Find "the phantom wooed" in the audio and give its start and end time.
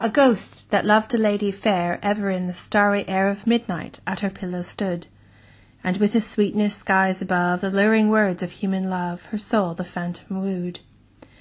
9.74-10.80